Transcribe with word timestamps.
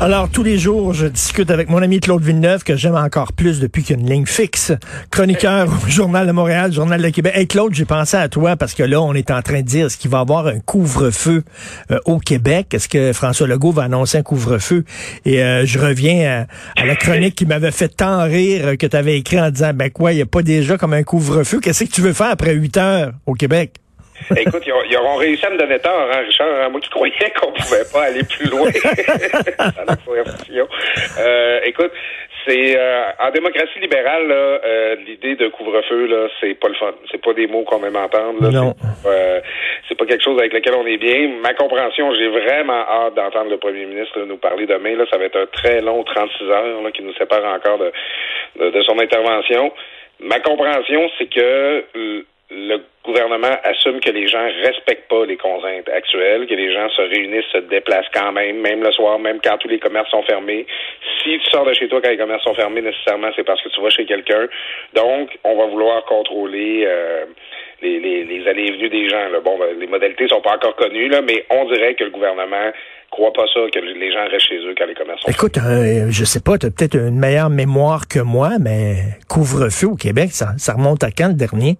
Alors, 0.00 0.28
tous 0.28 0.42
les 0.42 0.58
jours, 0.58 0.94
je 0.94 1.06
discute 1.06 1.50
avec 1.50 1.70
mon 1.70 1.80
ami 1.80 2.00
Claude 2.00 2.24
Villeneuve, 2.24 2.64
que 2.64 2.74
j'aime 2.76 2.96
encore 2.96 3.32
plus 3.32 3.60
depuis 3.60 3.84
qu'il 3.84 3.96
y 3.96 3.98
a 4.00 4.02
une 4.02 4.10
ligne 4.10 4.26
fixe. 4.26 4.72
Chroniqueur 5.10 5.68
au 5.68 5.86
Journal 5.88 6.26
de 6.26 6.32
Montréal, 6.32 6.72
Journal 6.72 7.00
de 7.00 7.08
Québec. 7.10 7.32
Hey 7.36 7.46
Claude, 7.46 7.72
j'ai 7.72 7.84
pensé 7.84 8.16
à 8.16 8.28
toi 8.28 8.56
parce 8.56 8.74
que 8.74 8.82
là, 8.82 9.00
on 9.00 9.14
est 9.14 9.30
en 9.30 9.42
train 9.42 9.60
de 9.60 9.66
dire, 9.66 9.86
est-ce 9.86 9.96
qu'il 9.96 10.10
va 10.10 10.18
y 10.18 10.20
avoir 10.20 10.48
un 10.48 10.58
couvre-feu 10.58 11.44
euh, 11.92 11.98
au 12.04 12.18
Québec? 12.18 12.74
Est-ce 12.74 12.88
que 12.88 13.12
François 13.12 13.46
Legault 13.46 13.70
va 13.70 13.84
annoncer 13.84 14.18
un 14.18 14.22
couvre-feu? 14.22 14.84
Et 15.24 15.40
euh, 15.40 15.64
je 15.66 15.78
reviens 15.78 16.46
à, 16.76 16.82
à 16.82 16.84
la 16.84 16.96
chronique 16.96 17.36
qui 17.36 17.46
m'avait 17.46 17.70
fait 17.70 17.88
tant 17.88 18.24
rire 18.24 18.66
euh, 18.66 18.76
que 18.76 18.86
tu 18.88 18.96
avais 18.96 19.16
écrit 19.18 19.40
en 19.40 19.50
disant, 19.50 19.72
ben 19.72 19.88
quoi, 19.88 20.12
il 20.12 20.16
n'y 20.16 20.22
a 20.22 20.26
pas 20.26 20.42
déjà 20.42 20.76
comme 20.78 20.94
un 20.94 21.04
couvre-feu? 21.04 21.60
Qu'est-ce 21.60 21.84
que 21.84 21.90
tu 21.90 22.00
veux 22.00 22.12
faire 22.12 22.30
après 22.30 22.54
8 22.54 22.76
heures 22.76 23.12
au 23.26 23.34
Québec? 23.34 23.81
Écoute, 24.36 24.62
ils, 24.66 24.72
ont- 24.72 24.82
ils 24.88 24.96
auront 24.96 25.16
réussi 25.16 25.44
à 25.46 25.50
me 25.50 25.58
donner 25.58 25.78
tort, 25.78 26.08
hein, 26.12 26.20
Richard. 26.26 26.48
hein, 26.48 26.68
moi 26.68 26.80
qui 26.80 26.88
croyais 26.90 27.30
qu'on 27.40 27.52
pouvait 27.52 27.84
pas 27.92 28.02
aller 28.04 28.22
plus 28.24 28.48
loin 28.50 28.68
dans 28.70 29.84
la 29.86 29.96
conversation. 29.96 30.68
Euh, 31.20 31.60
écoute, 31.64 31.92
c'est 32.46 32.76
euh, 32.76 33.04
en 33.20 33.30
démocratie 33.30 33.78
libérale, 33.80 34.26
euh, 34.30 34.96
l'idée 35.06 35.36
de 35.36 35.48
couvre-feu, 35.48 36.06
là, 36.06 36.28
c'est 36.40 36.54
pas 36.54 36.68
le 36.68 36.74
fun. 36.74 36.92
C'est 37.10 37.22
pas 37.22 37.32
des 37.34 37.46
mots 37.46 37.62
qu'on 37.62 37.84
aime 37.84 37.96
entendre. 37.96 38.42
Là. 38.42 38.50
Non. 38.50 38.74
C'est, 39.02 39.08
euh, 39.08 39.40
pas 39.98 40.06
quelque 40.06 40.24
chose 40.24 40.38
avec 40.40 40.52
lequel 40.52 40.74
on 40.74 40.86
est 40.86 40.96
bien. 40.96 41.28
Ma 41.42 41.52
compréhension, 41.54 42.12
j'ai 42.14 42.28
vraiment 42.28 42.80
hâte 42.88 43.14
d'entendre 43.14 43.50
le 43.50 43.58
premier 43.58 43.84
ministre 43.84 44.18
nous 44.22 44.38
parler 44.38 44.66
demain. 44.66 44.96
Là, 44.96 45.04
ça 45.10 45.18
va 45.18 45.24
être 45.26 45.36
un 45.38 45.46
très 45.46 45.80
long 45.80 46.02
36 46.02 46.44
heures 46.50 46.82
là, 46.82 46.90
qui 46.90 47.02
nous 47.02 47.12
sépare 47.14 47.44
encore 47.44 47.78
de, 47.78 47.92
de, 48.58 48.70
de 48.70 48.82
son 48.82 48.98
intervention. 48.98 49.72
Ma 50.20 50.40
compréhension, 50.40 51.08
c'est 51.18 51.26
que 51.26 51.84
le 52.54 52.78
gouvernement 53.04 53.56
assume 53.64 54.00
que 54.00 54.10
les 54.10 54.28
gens 54.28 54.46
respectent 54.62 55.08
pas 55.08 55.24
les 55.24 55.36
contraintes 55.36 55.88
actuelles, 55.88 56.46
que 56.46 56.54
les 56.54 56.72
gens 56.72 56.88
se 56.90 57.02
réunissent, 57.02 57.50
se 57.52 57.58
déplacent 57.58 58.10
quand 58.12 58.32
même, 58.32 58.60
même 58.60 58.82
le 58.82 58.92
soir, 58.92 59.18
même 59.18 59.40
quand 59.42 59.56
tous 59.58 59.68
les 59.68 59.78
commerces 59.78 60.10
sont 60.10 60.22
fermés. 60.22 60.66
Si 61.22 61.38
tu 61.38 61.50
sors 61.50 61.64
de 61.64 61.72
chez 61.72 61.88
toi 61.88 62.00
quand 62.02 62.10
les 62.10 62.18
commerces 62.18 62.44
sont 62.44 62.54
fermés, 62.54 62.82
nécessairement, 62.82 63.30
c'est 63.34 63.44
parce 63.44 63.62
que 63.62 63.70
tu 63.70 63.80
vas 63.80 63.90
chez 63.90 64.04
quelqu'un. 64.04 64.46
Donc, 64.94 65.30
on 65.44 65.56
va 65.56 65.66
vouloir 65.66 66.04
contrôler 66.04 66.84
euh, 66.86 67.24
les, 67.80 67.98
les, 67.98 68.24
les 68.24 68.46
allées 68.46 68.66
et 68.66 68.72
venues 68.72 68.90
des 68.90 69.08
gens. 69.08 69.28
Là. 69.30 69.40
Bon, 69.40 69.58
ben, 69.58 69.78
les 69.78 69.86
modalités 69.86 70.28
sont 70.28 70.40
pas 70.40 70.56
encore 70.56 70.76
connues, 70.76 71.08
là, 71.08 71.22
mais 71.22 71.44
on 71.50 71.64
dirait 71.72 71.94
que 71.94 72.04
le 72.04 72.10
gouvernement 72.10 72.70
croit 73.10 73.32
pas 73.32 73.46
ça, 73.52 73.60
que 73.72 73.78
les 73.78 74.12
gens 74.12 74.26
restent 74.30 74.48
chez 74.48 74.58
eux 74.58 74.74
quand 74.76 74.86
les 74.86 74.94
commerces 74.94 75.20
sont 75.20 75.30
Écoute, 75.30 75.58
euh, 75.58 76.06
je 76.10 76.24
sais 76.24 76.40
pas, 76.40 76.56
tu 76.58 76.66
as 76.66 76.70
peut-être 76.70 76.96
une 76.96 77.18
meilleure 77.18 77.50
mémoire 77.50 78.08
que 78.08 78.20
moi, 78.20 78.52
mais 78.60 78.94
couvre-feu 79.28 79.88
au 79.88 79.96
Québec, 79.96 80.30
ça, 80.30 80.52
ça 80.56 80.74
remonte 80.74 81.04
à 81.04 81.10
quand 81.10 81.28
le 81.28 81.34
dernier? 81.34 81.76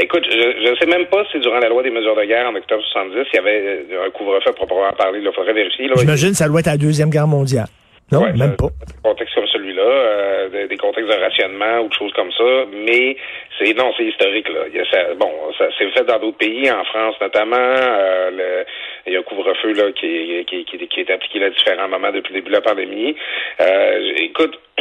Écoute, 0.00 0.24
je 0.30 0.70
ne 0.70 0.76
sais 0.76 0.86
même 0.86 1.06
pas 1.06 1.24
si 1.32 1.38
durant 1.40 1.58
la 1.58 1.68
loi 1.68 1.82
des 1.82 1.90
mesures 1.90 2.14
de 2.16 2.24
guerre 2.24 2.48
en 2.48 2.54
octobre 2.54 2.82
70, 2.92 3.26
il 3.32 3.36
y 3.36 3.38
avait 3.38 3.84
euh, 3.92 4.06
un 4.06 4.10
couvre-feu 4.10 4.52
proprement 4.52 4.92
parlé. 4.96 5.20
Il 5.22 5.32
faudrait 5.32 5.52
vérifier. 5.52 5.88
J'imagine 5.96 6.30
que 6.30 6.36
ça 6.36 6.46
doit 6.48 6.60
être 6.60 6.66
la 6.66 6.76
Deuxième 6.76 7.10
Guerre 7.10 7.26
mondiale. 7.26 7.66
Non, 8.10 8.22
Ouais, 8.22 8.32
même 8.32 8.56
pas. 8.56 8.68
Des 8.86 8.94
contextes 9.02 9.34
comme 9.34 9.46
celui-là, 9.48 9.82
euh, 9.82 10.48
des, 10.48 10.66
des 10.68 10.76
contextes 10.78 11.10
de 11.10 11.14
rationnement 11.20 11.80
ou 11.80 11.88
de 11.88 11.92
choses 11.94 12.12
comme 12.14 12.32
ça, 12.32 12.64
mais 12.86 13.16
c'est 13.58 13.74
non, 13.74 13.92
c'est 13.98 14.04
historique 14.06 14.48
là. 14.48 14.60
Il 14.72 14.76
y 14.76 14.80
a 14.80 14.84
ça- 14.90 15.12
bon, 15.14 15.30
ça 15.58 15.66
c'est 15.76 15.90
fait 15.90 16.04
dans 16.04 16.18
d'autres 16.18 16.38
pays, 16.38 16.70
en 16.70 16.84
France 16.84 17.16
notamment. 17.20 17.56
euh, 17.58 18.30
le- 18.30 18.64
il 19.08 19.14
y 19.14 19.16
a 19.16 19.20
un 19.20 19.22
couvre-feu 19.22 19.72
là 19.72 19.92
qui 19.92 20.06
est, 20.06 21.10
appliqué 21.10 21.44
à 21.44 21.50
différents 21.50 21.88
moments 21.88 22.12
depuis 22.12 22.34
le 22.34 22.40
début 22.40 22.50
de 22.50 22.56
la 22.56 22.60
pandémie. 22.60 23.16
Euh, 23.60 24.12
écoute, 24.16 24.58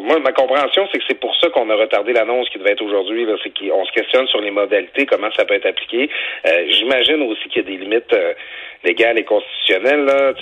moi 0.00 0.18
ma 0.18 0.32
compréhension 0.32 0.88
c'est 0.92 0.98
que 0.98 1.04
c'est 1.08 1.20
pour 1.20 1.34
ça 1.36 1.48
qu'on 1.50 1.70
a 1.70 1.76
retardé 1.76 2.12
l'annonce 2.12 2.48
qui 2.50 2.58
devait 2.58 2.72
être 2.72 2.82
aujourd'hui. 2.82 3.26
C'est 3.42 3.56
qu'on 3.56 3.84
se 3.84 3.92
questionne 3.92 4.26
sur 4.28 4.40
les 4.40 4.50
modalités, 4.50 5.06
comment 5.06 5.30
ça 5.36 5.44
peut 5.44 5.54
être 5.54 5.66
appliqué. 5.66 6.10
Euh, 6.46 6.64
J'imagine 6.68 7.22
aussi 7.22 7.48
qu'il 7.48 7.62
y 7.62 7.66
a 7.66 7.70
des 7.70 7.76
limites. 7.76 8.12
euh, 8.12 8.34
légales 8.84 9.18
et 9.18 9.24
constitutionnelles. 9.24 10.04
Là. 10.04 10.32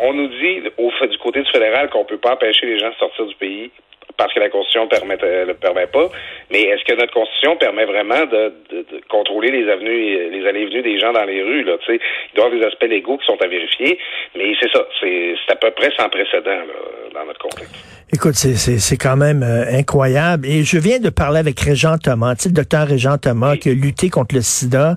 On, 0.00 0.12
nous 0.12 0.28
dit 0.28 0.60
du 0.60 1.18
côté 1.18 1.42
du 1.42 1.50
fédéral 1.50 1.88
qu'on 1.90 2.04
peut 2.04 2.18
pas 2.18 2.32
empêcher 2.32 2.66
les 2.66 2.78
gens 2.78 2.90
de 2.90 2.94
sortir 2.94 3.26
du 3.26 3.34
pays 3.36 3.70
parce 4.18 4.34
que 4.34 4.40
la 4.40 4.50
Constitution 4.50 4.86
permet, 4.88 5.16
euh, 5.22 5.46
le 5.46 5.54
permet 5.54 5.86
pas. 5.86 6.10
Mais 6.50 6.62
est-ce 6.62 6.84
que 6.84 6.98
notre 7.00 7.12
Constitution 7.14 7.56
permet 7.56 7.86
vraiment 7.86 8.26
de, 8.26 8.52
de- 8.70 8.84
de 8.92 9.00
contrôler 9.08 9.50
les 9.50 9.70
avenues, 9.70 10.30
les 10.30 10.46
allées 10.46 10.62
et 10.62 10.66
venues 10.66 10.82
des 10.82 10.98
gens 11.00 11.12
dans 11.12 11.24
les 11.24 11.42
rues? 11.42 11.62
Là, 11.64 11.78
tu 11.86 11.92
sais? 11.94 12.00
Il 12.32 12.36
doit 12.36 12.44
y 12.44 12.48
avoir 12.48 12.60
des 12.60 12.66
aspects 12.66 12.90
légaux 12.90 13.16
qui 13.16 13.24
sont 13.26 13.40
à 13.40 13.46
vérifier, 13.46 13.98
mais 14.36 14.52
c'est 14.60 14.70
ça, 14.70 14.84
c'est 15.00 15.34
à 15.48 15.56
peu 15.56 15.70
près 15.70 15.90
sans 15.96 16.08
précédent 16.10 16.50
là, 16.50 16.74
dans 17.14 17.24
notre 17.26 17.38
contexte. 17.40 17.74
Écoute, 18.12 18.34
c'est- 18.34 18.54
c'est 18.56 18.78
c'est 18.78 18.96
quand 18.96 19.16
même 19.16 19.42
euh, 19.42 19.66
incroyable. 19.78 20.46
Et 20.46 20.64
je 20.64 20.78
viens 20.78 20.98
de 20.98 21.10
parler 21.10 21.38
avec 21.38 21.60
Régent 21.60 21.98
Thomas, 21.98 22.34
tu 22.34 22.44
sais, 22.44 22.48
le 22.48 22.54
docteur 22.54 22.86
Régent 22.88 23.18
Thomas, 23.18 23.56
qui 23.56 23.68
a 23.70 23.72
lutté 23.74 24.08
contre 24.10 24.34
le 24.34 24.40
sida 24.40 24.96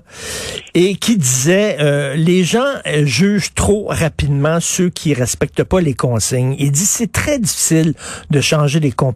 et 0.74 0.94
qui 0.96 1.16
disait 1.18 1.76
euh, 1.80 2.14
les 2.16 2.42
gens 2.42 2.60
euh, 2.86 3.04
jugent 3.04 3.52
trop 3.54 3.86
rapidement 3.88 4.60
ceux 4.60 4.88
qui 4.88 5.12
respectent 5.14 5.62
pas 5.64 5.80
les 5.80 5.94
consignes. 5.94 6.56
Il 6.58 6.72
dit 6.72 6.86
c'est 6.86 7.12
très 7.12 7.38
difficile 7.38 7.92
de 8.30 8.40
changer 8.40 8.80
les 8.80 8.90
comportements. 8.90 9.11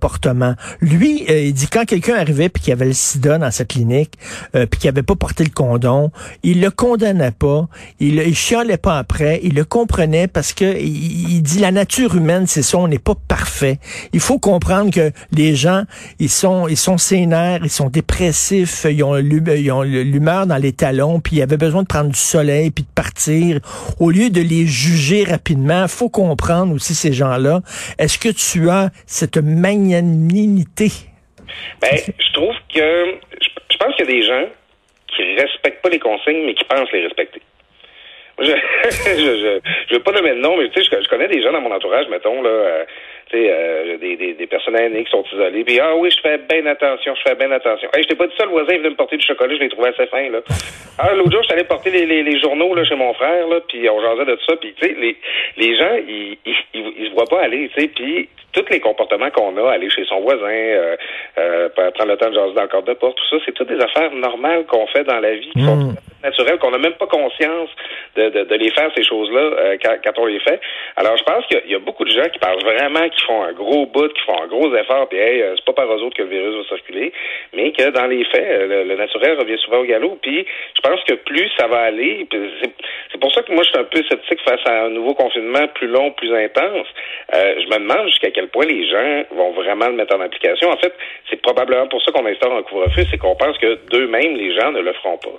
Lui, 0.80 1.24
euh, 1.28 1.40
il 1.40 1.52
dit 1.52 1.68
quand 1.68 1.84
quelqu'un 1.84 2.14
arrivait 2.14 2.48
puis 2.48 2.62
qu'il 2.62 2.72
avait 2.72 2.86
le 2.86 2.92
sida 2.92 3.38
dans 3.38 3.50
sa 3.50 3.64
clinique 3.64 4.14
euh, 4.54 4.66
puis 4.66 4.80
qu'il 4.80 4.88
avait 4.88 5.02
pas 5.02 5.14
porté 5.14 5.44
le 5.44 5.50
condom, 5.50 6.10
il 6.42 6.60
le 6.60 6.70
condamnait 6.70 7.30
pas, 7.30 7.68
il, 8.00 8.18
il 8.18 8.34
chialait 8.34 8.76
pas 8.76 8.98
après, 8.98 9.40
il 9.42 9.54
le 9.54 9.64
comprenait 9.64 10.28
parce 10.28 10.52
que 10.52 10.78
il, 10.78 11.42
dit 11.42 11.58
la 11.58 11.72
nature 11.72 12.16
humaine 12.16 12.46
c'est 12.46 12.62
ça, 12.62 12.78
on 12.78 12.88
n'est 12.88 12.98
pas 12.98 13.14
parfait. 13.28 13.78
Il 14.12 14.20
faut 14.20 14.38
comprendre 14.38 14.90
que 14.90 15.12
les 15.32 15.54
gens 15.54 15.84
ils 16.18 16.30
sont 16.30 16.68
ils 16.68 16.76
sont 16.76 16.98
sénères, 16.98 17.60
ils 17.62 17.70
sont 17.70 17.88
dépressifs, 17.88 18.86
ils 18.90 19.02
ont 19.02 19.14
l'humeur 19.14 20.46
dans 20.46 20.56
les 20.56 20.72
talons, 20.72 21.20
puis 21.20 21.36
ils 21.36 21.42
avaient 21.42 21.56
besoin 21.56 21.82
de 21.82 21.88
prendre 21.88 22.10
du 22.10 22.18
soleil 22.18 22.70
puis 22.70 22.84
de 22.84 22.88
partir. 22.94 23.60
Au 23.98 24.10
lieu 24.10 24.30
de 24.30 24.40
les 24.40 24.66
juger 24.66 25.24
rapidement, 25.24 25.88
faut 25.88 26.08
comprendre 26.08 26.74
aussi 26.74 26.94
ces 26.94 27.12
gens-là. 27.12 27.62
Est-ce 27.98 28.18
que 28.18 28.28
tu 28.28 28.70
as 28.70 28.90
cette 29.06 29.38
magnanimité? 29.94 30.88
Ben, 31.80 31.96
je 31.96 32.32
trouve 32.32 32.54
que 32.72 33.18
je, 33.70 33.76
pense 33.78 33.94
qu'il 33.96 34.06
y 34.06 34.08
a 34.08 34.12
des 34.12 34.22
gens 34.22 34.48
qui 35.08 35.22
respectent 35.36 35.82
pas 35.82 35.88
les 35.88 35.98
consignes, 35.98 36.44
mais 36.46 36.54
qui 36.54 36.64
pensent 36.64 36.90
les 36.92 37.04
respecter. 37.04 37.40
Je, 38.38 38.52
je, 39.88 39.94
veux 39.94 40.00
pas 40.00 40.12
nommer 40.12 40.32
de 40.32 40.40
nom, 40.40 40.58
mais 40.58 40.68
tu 40.68 40.84
sais, 40.84 40.90
je, 41.02 41.08
connais 41.08 41.26
des 41.26 41.40
gens 41.40 41.52
dans 41.52 41.60
mon 41.62 41.72
entourage, 41.72 42.06
mettons, 42.10 42.42
là, 42.42 42.50
euh, 42.50 42.84
euh, 43.32 43.96
des, 43.96 44.16
des, 44.16 44.34
des 44.34 44.46
personnes 44.46 44.76
aînées 44.78 45.04
qui 45.04 45.10
sont 45.10 45.24
isolées, 45.32 45.64
puis 45.64 45.80
ah 45.80 45.96
oui, 45.96 46.10
je 46.10 46.20
fais 46.20 46.36
bien 46.36 46.66
attention, 46.66 47.14
je 47.14 47.22
fais 47.22 47.34
bien 47.34 47.50
attention. 47.50 47.88
Hey, 47.94 48.02
je 48.02 48.08
t'ai 48.08 48.14
pas 48.14 48.26
dit 48.26 48.34
ça, 48.36 48.44
le 48.44 48.50
voisin 48.50 48.74
il 48.74 48.80
venait 48.80 48.90
me 48.90 48.96
porter 48.96 49.16
du 49.16 49.26
chocolat, 49.26 49.54
je 49.54 49.60
l'ai 49.60 49.70
trouvé 49.70 49.88
assez 49.88 50.06
fin, 50.08 50.28
là. 50.28 50.40
Ah, 50.98 51.14
l'autre 51.14 51.32
jour, 51.32 51.40
je 51.40 51.46
suis 51.46 51.54
allé 51.54 51.64
porter 51.64 51.90
les, 51.90 52.38
journaux, 52.38 52.74
là, 52.74 52.84
chez 52.84 52.94
mon 52.94 53.14
frère, 53.14 53.48
là, 53.48 53.60
puis 53.66 53.88
on 53.88 54.02
jasait 54.02 54.30
de 54.30 54.38
ça, 54.46 54.54
puis 54.56 54.74
tu 54.74 54.86
sais, 54.86 54.94
les, 54.94 55.16
les 55.56 55.78
gens, 55.78 55.96
ils, 56.06 56.36
ils, 56.44 56.54
ils, 56.74 56.92
ils 56.98 57.08
se 57.08 57.14
voient 57.14 57.24
pas 57.24 57.40
aller, 57.40 57.70
tu 57.74 57.80
sais, 57.80 57.88
puis 57.88 58.28
tous 58.56 58.72
les 58.72 58.80
comportements 58.80 59.30
qu'on 59.30 59.56
a, 59.56 59.72
aller 59.72 59.90
chez 59.90 60.04
son 60.06 60.20
voisin, 60.20 60.46
euh, 60.46 60.96
euh, 61.38 61.68
prendre 61.94 62.10
le 62.10 62.16
temps 62.16 62.30
de 62.30 62.34
jaser 62.34 62.54
dans 62.54 62.62
le 62.62 62.68
cadre 62.68 62.86
de 62.86 62.94
porte, 62.94 63.16
tout 63.16 63.36
ça, 63.36 63.42
c'est 63.44 63.52
toutes 63.52 63.68
des 63.68 63.80
affaires 63.80 64.10
normales 64.12 64.64
qu'on 64.66 64.86
fait 64.86 65.04
dans 65.04 65.20
la 65.20 65.34
vie, 65.34 65.52
naturelles, 66.26 66.58
qu'on 66.58 66.70
n'a 66.72 66.78
même 66.78 66.98
pas 67.02 67.06
conscience 67.06 67.70
de, 68.16 68.28
de, 68.30 68.40
de 68.44 68.54
les 68.56 68.70
faire, 68.70 68.90
ces 68.96 69.04
choses-là, 69.04 69.40
euh, 69.40 69.76
quand, 69.82 69.94
quand 70.04 70.14
on 70.22 70.26
les 70.26 70.40
fait. 70.40 70.60
Alors, 70.96 71.16
je 71.16 71.24
pense 71.24 71.46
qu'il 71.46 71.70
y 71.70 71.74
a- 71.74 71.78
beaucoup 71.86 72.04
de 72.04 72.10
gens 72.10 72.28
qui 72.32 72.38
pensent 72.40 72.64
vraiment 72.64 73.06
qu'ils 73.08 73.24
font 73.30 73.42
un 73.44 73.52
gros 73.52 73.86
bout, 73.86 74.08
qui 74.12 74.22
font 74.26 74.42
un 74.42 74.48
gros 74.48 74.74
effort, 74.74 75.08
puis 75.08 75.18
hey, 75.18 75.40
euh, 75.42 75.54
c'est 75.56 75.64
pas 75.64 75.72
par 75.72 75.86
eux 75.94 76.02
autres 76.02 76.16
que 76.16 76.22
le 76.22 76.28
virus 76.28 76.54
va 76.56 76.76
circuler, 76.76 77.12
mais 77.54 77.70
que 77.72 77.90
dans 77.90 78.06
les 78.06 78.24
faits, 78.24 78.44
euh, 78.44 78.66
le, 78.66 78.78
le 78.90 78.96
naturel 78.96 79.38
revient 79.38 79.58
souvent 79.64 79.78
au 79.80 79.84
galop. 79.84 80.18
Puis, 80.22 80.44
je 80.76 80.80
pense 80.80 81.00
que 81.04 81.14
plus 81.14 81.48
ça 81.56 81.66
va 81.68 81.80
aller, 81.90 82.26
c'est 83.12 83.20
pour 83.20 83.32
ça 83.32 83.42
que 83.42 83.52
moi, 83.52 83.62
je 83.62 83.68
suis 83.70 83.78
un 83.78 83.84
peu 83.84 84.02
sceptique 84.08 84.40
face 84.44 84.60
à 84.66 84.84
un 84.86 84.90
nouveau 84.90 85.14
confinement 85.14 85.66
plus 85.74 85.86
long, 85.86 86.10
plus 86.12 86.32
intense. 86.34 86.88
Euh, 87.34 87.54
je 87.62 87.66
me 87.72 87.78
demande 87.78 88.06
jusqu'à 88.08 88.30
quel 88.30 88.48
point 88.48 88.66
les 88.66 88.88
gens 88.88 89.24
vont 89.32 89.52
vraiment 89.52 89.86
le 89.86 89.94
mettre 89.94 90.16
en 90.16 90.20
application. 90.20 90.68
En 90.70 90.76
fait, 90.78 90.92
c'est 91.30 91.40
probablement 91.40 91.86
pour 91.88 92.02
ça 92.02 92.10
qu'on 92.12 92.26
instaure 92.26 92.54
un 92.56 92.62
couvre-feu, 92.62 93.02
c'est 93.10 93.18
qu'on 93.18 93.36
pense 93.36 93.56
que 93.58 93.78
d'eux-mêmes, 93.90 94.34
les 94.36 94.54
gens 94.58 94.72
ne 94.72 94.80
le 94.80 94.92
feront 94.94 95.18
pas. 95.18 95.30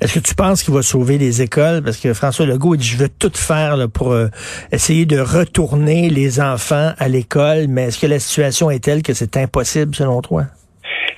Est-ce 0.00 0.27
penses 0.34 0.62
qu'il 0.62 0.74
va 0.74 0.82
sauver 0.82 1.18
les 1.18 1.42
écoles? 1.42 1.82
Parce 1.84 1.98
que 1.98 2.14
François 2.14 2.46
Legault 2.46 2.76
dit, 2.76 2.86
je 2.86 2.96
veux 2.96 3.08
tout 3.08 3.32
faire 3.34 3.76
pour 3.92 4.12
euh, 4.12 4.26
essayer 4.72 5.06
de 5.06 5.18
retourner 5.18 6.08
les 6.10 6.40
enfants 6.40 6.92
à 6.98 7.08
l'école, 7.08 7.66
mais 7.68 7.84
est-ce 7.84 8.00
que 8.00 8.06
la 8.06 8.18
situation 8.18 8.70
est 8.70 8.82
telle 8.82 9.02
que 9.02 9.14
c'est 9.14 9.36
impossible 9.36 9.94
selon 9.94 10.20
toi? 10.22 10.42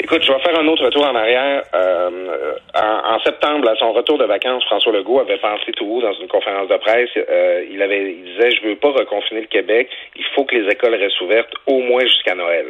Écoute, 0.03 0.23
je 0.27 0.33
vais 0.33 0.41
faire 0.41 0.59
un 0.59 0.67
autre 0.67 0.85
retour 0.85 1.05
en 1.05 1.15
arrière. 1.15 1.63
Euh, 1.75 2.11
en, 2.75 3.15
en 3.15 3.21
septembre, 3.21 3.69
à 3.69 3.77
son 3.77 3.93
retour 3.93 4.19
de 4.19 4.25
vacances, 4.25 4.65
François 4.65 4.93
Legault 4.93 5.21
avait 5.21 5.39
pensé 5.39 5.73
tout 5.73 5.87
haut 5.87 6.03
dans 6.03 6.15
une 6.15 6.27
conférence 6.29 6.69
de 6.69 6.77
presse. 6.77 7.11
Euh, 7.17 7.65
il 7.71 7.81
avait, 7.83 8.13
il 8.13 8.25
disait, 8.25 8.51
je 8.51 8.69
veux 8.69 8.77
pas 8.77 8.91
reconfiner 8.91 9.43
le 9.43 9.47
Québec. 9.47 9.89
Il 10.17 10.25
faut 10.35 10.45
que 10.45 10.57
les 10.57 10.69
écoles 10.69 10.95
restent 10.95 11.21
ouvertes 11.21 11.53
au 11.67 11.81
moins 11.81 12.03
jusqu'à 12.03 12.35
Noël. 12.35 12.67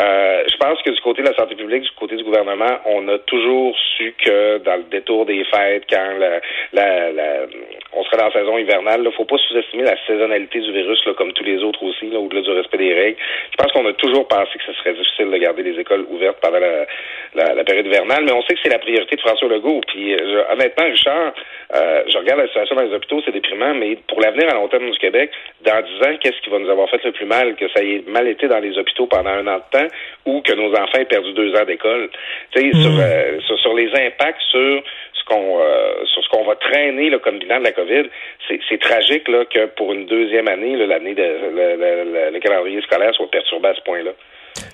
Euh, 0.00 0.44
je 0.48 0.56
pense 0.58 0.80
que 0.82 0.90
du 0.90 1.00
côté 1.00 1.22
de 1.22 1.28
la 1.28 1.34
santé 1.34 1.56
publique, 1.56 1.82
du 1.82 1.90
côté 1.98 2.16
du 2.16 2.22
gouvernement, 2.22 2.78
on 2.86 3.08
a 3.08 3.18
toujours 3.18 3.76
su 3.96 4.14
que 4.24 4.58
dans 4.58 4.76
le 4.76 4.84
détour 4.84 5.26
des 5.26 5.44
fêtes, 5.44 5.84
quand 5.90 6.12
la, 6.18 6.40
la, 6.72 7.12
la 7.12 7.46
on 7.92 8.04
serait 8.04 8.18
dans 8.18 8.26
la 8.26 8.32
saison 8.32 8.58
hivernale, 8.58 9.02
il 9.04 9.12
faut 9.12 9.24
pas 9.24 9.38
sous-estimer 9.38 9.82
la 9.82 9.96
saisonnalité 10.06 10.60
du 10.60 10.72
virus, 10.72 11.04
là, 11.06 11.14
comme 11.14 11.32
tous 11.32 11.44
les 11.44 11.62
autres 11.64 11.82
aussi, 11.82 12.08
là, 12.10 12.18
au-delà 12.18 12.42
du 12.42 12.50
respect 12.50 12.78
des 12.78 12.94
règles. 12.94 13.18
Je 13.50 13.56
pense 13.56 13.72
qu'on 13.72 13.86
a 13.86 13.92
toujours 13.94 14.28
pensé 14.28 14.50
que 14.56 14.64
ce 14.66 14.72
serait 14.74 14.92
difficile 14.92 15.30
de 15.30 15.36
garder 15.36 15.62
les 15.62 15.80
écoles 15.80 16.06
ouvertes 16.10 16.38
pendant 16.40 16.60
la, 16.60 17.64
période 17.64 17.86
hivernale, 17.86 18.24
mais 18.24 18.32
on 18.32 18.42
sait 18.42 18.54
que 18.54 18.60
c'est 18.62 18.72
la 18.72 18.78
priorité 18.78 19.16
de 19.16 19.20
François 19.20 19.48
Legault. 19.48 19.80
Puis 19.88 20.14
euh, 20.14 20.44
honnêtement, 20.52 20.84
Richard, 20.84 21.32
euh, 21.74 22.02
je 22.06 22.18
regarde 22.18 22.40
la 22.40 22.46
situation 22.46 22.76
dans 22.76 22.82
les 22.82 22.94
hôpitaux, 22.94 23.20
c'est 23.24 23.32
déprimant, 23.32 23.74
mais 23.74 23.96
pour 24.06 24.20
l'avenir 24.20 24.48
à 24.48 24.54
long 24.54 24.68
terme 24.68 24.90
du 24.90 24.98
Québec, 24.98 25.30
dans 25.62 25.82
dix 25.82 26.06
ans, 26.06 26.16
qu'est-ce 26.20 26.40
qui 26.42 26.50
va 26.50 26.58
nous 26.58 26.70
avoir 26.70 26.88
fait 26.88 27.02
le 27.04 27.12
plus 27.12 27.26
mal, 27.26 27.56
que 27.56 27.68
ça 27.68 27.82
ait 27.82 28.02
mal 28.06 28.28
été 28.28 28.48
dans 28.48 28.60
les 28.60 28.78
hôpitaux 28.78 29.06
pendant 29.06 29.30
un 29.30 29.46
an 29.48 29.56
de 29.56 29.78
temps? 29.78 29.87
Ou 30.26 30.40
que 30.42 30.52
nos 30.52 30.72
enfants 30.72 30.98
aient 30.98 31.04
perdu 31.04 31.32
deux 31.32 31.54
ans 31.54 31.64
d'école? 31.64 32.10
Tu 32.52 32.60
sais, 32.60 32.82
sur, 32.82 32.92
mmh. 32.92 33.00
euh, 33.00 33.40
sur, 33.40 33.58
sur, 33.58 33.74
les 33.74 33.90
impacts 33.94 34.40
sur 34.50 34.82
ce 35.14 35.24
qu'on 35.24 35.60
euh, 35.60 36.04
sur 36.06 36.22
ce 36.22 36.28
qu'on 36.28 36.44
va 36.44 36.56
traîner 36.56 37.10
là, 37.10 37.18
comme 37.18 37.38
bilan 37.38 37.58
de 37.58 37.64
la 37.64 37.72
COVID, 37.72 38.04
c'est 38.48 38.80
tragique 38.80 39.28
là, 39.28 39.44
que 39.44 39.66
pour 39.66 39.92
une 39.92 40.06
deuxième 40.06 40.48
année, 40.48 40.76
l'année 40.76 41.14
de 41.14 41.22
le, 41.22 42.30
le 42.32 42.38
calendrier 42.40 42.80
scolaire 42.82 43.14
soit 43.14 43.30
perturbé 43.30 43.68
à 43.68 43.74
ce 43.74 43.80
point-là. 43.82 44.12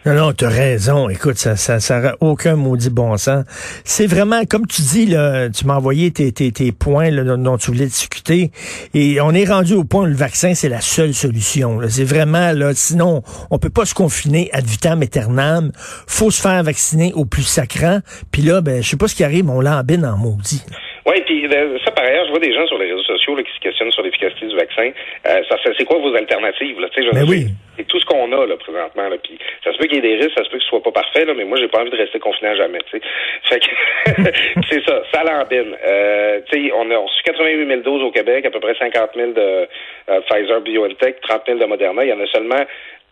Non, 0.06 0.15
non, 0.15 0.32
tu 0.35 0.44
as 0.44 0.50
raison. 0.50 1.09
Écoute, 1.09 1.38
ça 1.38 1.56
ça, 1.56 1.81
ça 1.81 2.15
aucun 2.21 2.56
maudit 2.56 2.91
bon 2.91 3.17
sens. 3.17 3.44
C'est 3.85 4.06
vraiment, 4.06 4.44
comme 4.44 4.67
tu 4.67 4.82
dis, 4.82 5.06
là, 5.06 5.49
tu 5.49 5.67
m'as 5.67 5.76
envoyé 5.76 6.11
tes, 6.11 6.31
tes, 6.31 6.53
tes 6.53 6.73
points 6.73 7.11
là, 7.11 7.25
dont 7.37 7.56
tu 7.56 7.71
voulais 7.71 7.87
discuter. 7.87 8.50
Et 8.93 9.21
on 9.23 9.31
est 9.31 9.47
rendu 9.47 9.73
au 9.73 9.85
point 9.85 10.03
où 10.03 10.06
le 10.06 10.15
vaccin, 10.15 10.55
c'est 10.55 10.69
la 10.69 10.82
seule 10.82 11.15
solution. 11.15 11.81
C'est 11.88 12.05
vraiment, 12.05 12.53
là, 12.53 12.73
sinon, 12.75 13.23
on 13.50 13.59
peut 13.59 13.71
pas 13.71 13.87
se 13.87 13.94
confiner 13.94 14.50
ad 14.53 14.67
vitam 14.67 15.00
aeternam. 15.03 15.73
faut 16.06 16.31
se 16.31 16.43
faire 16.43 16.62
vacciner 16.62 17.12
au 17.15 17.25
plus 17.25 17.44
sacrant. 17.44 18.00
Puis 18.31 18.43
là, 18.43 18.61
ben, 18.61 18.82
je 18.82 18.91
sais 18.91 18.97
pas 18.99 19.09
ce 19.09 19.15
qui 19.15 19.25
arrive, 19.25 19.49
on 19.49 19.62
l'embine 19.62 20.05
en 20.05 20.19
maudit. 20.19 20.62
Oui, 21.06 21.20
puis 21.26 21.46
euh, 21.46 21.78
ça, 21.84 21.90
par 21.90 22.04
ailleurs, 22.04 22.24
je 22.24 22.30
vois 22.30 22.40
des 22.40 22.54
gens 22.54 22.66
sur 22.66 22.78
les 22.78 22.90
réseaux 22.90 23.02
sociaux 23.02 23.36
là, 23.36 23.42
qui 23.42 23.52
se 23.52 23.60
questionnent 23.60 23.92
sur 23.92 24.02
l'efficacité 24.02 24.46
du 24.46 24.56
vaccin. 24.56 24.90
Euh, 25.26 25.42
ça, 25.48 25.56
c'est 25.76 25.84
quoi 25.84 25.98
vos 25.98 26.14
alternatives? 26.14 26.80
Là? 26.80 26.88
Je 26.96 27.10
ben 27.10 27.28
oui. 27.28 27.46
C'est 27.76 27.86
tout 27.86 27.98
ce 28.00 28.06
qu'on 28.06 28.32
a 28.32 28.46
là, 28.46 28.56
présentement. 28.56 29.08
Là. 29.08 29.16
Puis 29.22 29.38
ça 29.62 29.72
se 29.72 29.78
peut 29.78 29.86
qu'il 29.86 29.96
y 29.96 29.98
ait 29.98 30.16
des 30.16 30.16
risques, 30.16 30.36
ça 30.36 30.44
se 30.44 30.48
peut 30.48 30.56
que 30.56 30.62
ce 30.62 30.68
soit 30.68 30.82
pas 30.82 30.92
parfait, 30.92 31.24
là, 31.24 31.34
mais 31.34 31.44
moi, 31.44 31.58
j'ai 31.58 31.68
pas 31.68 31.80
envie 31.80 31.90
de 31.90 31.96
rester 31.96 32.18
confiné 32.18 32.50
à 32.50 32.56
jamais. 32.56 32.78
T'sais. 32.78 33.00
Fait 33.50 33.60
que 33.60 33.66
c'est 34.70 34.82
ça, 34.84 35.02
ça 35.12 35.24
l'embine. 35.24 35.76
Euh, 35.84 36.40
on 36.74 36.90
a 36.90 36.96
reçu 36.96 37.22
88 37.24 37.66
000 37.66 37.80
doses 37.82 38.02
au 38.02 38.10
Québec, 38.10 38.46
à 38.46 38.50
peu 38.50 38.60
près 38.60 38.74
50 38.74 39.10
000 39.14 39.32
de 39.32 39.68
euh, 40.08 40.20
Pfizer 40.28 40.60
BioNTech, 40.62 41.20
30 41.20 41.42
000 41.46 41.58
de 41.58 41.66
Moderna. 41.66 42.04
Il 42.04 42.08
y 42.08 42.12
en 42.12 42.20
a 42.20 42.26
seulement 42.26 42.64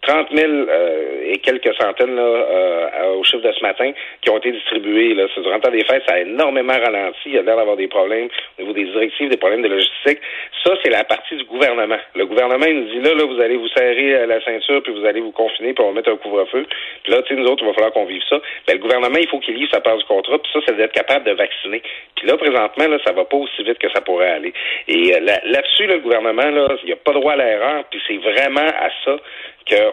30 0.02 0.28
000 0.34 0.52
euh, 0.52 1.30
et 1.32 1.38
quelques 1.38 1.74
centaines 1.80 2.16
là, 2.16 2.22
euh, 2.22 3.14
au 3.14 3.24
chiffre 3.24 3.42
de 3.42 3.52
ce 3.52 3.62
matin 3.62 3.92
qui 4.20 4.30
ont 4.30 4.38
été 4.38 4.50
distribués. 4.50 5.14
Là. 5.14 5.26
Durant 5.36 5.54
le 5.54 5.60
temps 5.60 5.70
des 5.70 5.84
fêtes, 5.84 6.02
ça 6.08 6.14
a 6.14 6.20
énormément 6.20 6.72
ralenti. 6.72 7.18
Il 7.26 7.34
y 7.34 7.38
a 7.38 7.42
l'air 7.42 7.56
d'avoir 7.56 7.76
des 7.76 7.86
problèmes 7.86 8.28
au 8.58 8.62
niveau 8.62 8.72
des 8.72 8.84
directives, 8.84 9.28
des 9.28 9.36
problèmes 9.36 9.62
de 9.62 9.68
logistique. 9.68 10.18
Ça, 10.64 10.74
c'est 10.82 10.90
la 10.90 11.04
partie 11.04 11.36
du 11.36 11.44
gouvernement. 11.44 11.98
Le 12.14 12.26
gouvernement 12.26 12.66
il 12.66 12.80
nous 12.80 12.88
dit 12.90 13.00
là, 13.00 13.14
là, 13.14 13.24
vous 13.24 13.40
allez 13.40 13.56
vous 13.56 13.68
serrer 13.68 14.14
euh, 14.14 14.26
la 14.26 14.40
ceinture, 14.44 14.82
puis 14.82 14.92
vous 14.92 15.04
allez 15.04 15.20
vous 15.20 15.30
confiner, 15.30 15.72
puis 15.72 15.84
on 15.84 15.88
va 15.88 15.94
mettre 15.94 16.10
un 16.10 16.16
couvre-feu. 16.16 16.66
Puis 17.04 17.12
là, 17.12 17.22
tu 17.22 17.34
sais, 17.34 17.40
nous 17.40 17.46
autres, 17.46 17.62
il 17.62 17.66
va 17.66 17.74
falloir 17.74 17.92
qu'on 17.92 18.04
vive 18.04 18.22
ça. 18.28 18.40
Ben, 18.66 18.74
le 18.74 18.80
gouvernement, 18.80 19.18
il 19.20 19.28
faut 19.28 19.38
qu'il 19.38 19.54
livre 19.54 19.70
sa 19.72 19.80
part 19.80 19.96
du 19.96 20.04
contrat, 20.04 20.38
puis 20.38 20.50
ça, 20.52 20.60
c'est 20.66 20.76
d'être 20.76 20.92
capable 20.92 21.26
de 21.26 21.32
vacciner. 21.32 21.82
Puis 22.16 22.26
là, 22.26 22.36
présentement, 22.36 22.88
là, 22.88 22.98
ça 23.04 23.12
va 23.12 23.24
pas 23.24 23.36
aussi 23.36 23.62
vite 23.62 23.78
que 23.78 23.90
ça 23.92 24.00
pourrait 24.00 24.30
aller. 24.30 24.52
Et 24.88 25.12
là-dessus, 25.20 25.86
le 25.86 25.98
gouvernement, 25.98 26.50
là, 26.50 26.68
il 26.82 26.86
n'y 26.86 26.92
a 26.92 26.96
pas 26.96 27.12
droit 27.12 27.32
à 27.32 27.36
l'erreur, 27.36 27.84
puis 27.90 28.00
c'est 28.06 28.18
vraiment 28.18 28.66
à 28.66 28.90
ça 29.04 29.16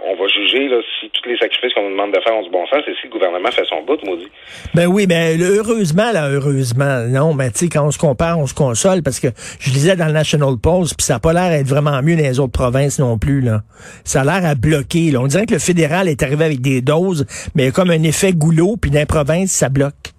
qu'on 0.01 0.15
va 0.15 0.27
juger 0.27 0.67
là, 0.67 0.77
si 0.99 1.09
tous 1.09 1.29
les 1.29 1.37
sacrifices 1.37 1.73
qu'on 1.73 1.83
nous 1.83 1.91
demande 1.91 2.13
de 2.13 2.19
faire 2.21 2.35
ont 2.35 2.43
du 2.43 2.49
bon 2.49 2.65
sens 2.67 2.83
et 2.87 2.93
si 2.99 3.07
le 3.07 3.11
gouvernement 3.11 3.51
fait 3.51 3.65
son 3.65 3.83
bout, 3.83 3.99
maudit. 4.05 4.27
Ben 4.73 4.87
oui, 4.87 5.07
ben 5.07 5.39
heureusement, 5.41 6.11
là, 6.11 6.29
heureusement. 6.29 7.05
Non, 7.07 7.33
mais 7.33 7.51
tu 7.51 7.59
sais, 7.59 7.69
quand 7.69 7.85
on 7.85 7.91
se 7.91 7.97
compare, 7.97 8.39
on 8.39 8.47
se 8.47 8.53
console 8.53 9.03
parce 9.03 9.19
que 9.19 9.27
je 9.59 9.71
lisais 9.71 9.95
dans 9.95 10.07
le 10.07 10.13
National 10.13 10.55
Post, 10.61 10.95
puis 10.97 11.05
ça 11.05 11.13
n'a 11.15 11.19
pas 11.19 11.33
l'air 11.33 11.49
d'être 11.49 11.67
vraiment 11.67 12.01
mieux 12.01 12.15
dans 12.15 12.23
les 12.23 12.39
autres 12.39 12.53
provinces 12.53 12.99
non 12.99 13.17
plus. 13.17 13.41
Là. 13.41 13.61
Ça 14.03 14.21
a 14.21 14.23
l'air 14.23 14.49
à 14.49 14.55
bloquer. 14.55 15.11
Là. 15.11 15.19
On 15.21 15.27
dirait 15.27 15.45
que 15.45 15.53
le 15.53 15.59
fédéral 15.59 16.07
est 16.07 16.23
arrivé 16.23 16.45
avec 16.45 16.61
des 16.61 16.81
doses, 16.81 17.25
mais 17.55 17.71
comme 17.71 17.89
un 17.91 18.03
effet 18.03 18.33
goulot, 18.33 18.77
puis 18.81 18.91
dans 18.91 18.99
les 18.99 19.05
provinces, 19.05 19.51
ça 19.51 19.69
bloque. 19.69 20.13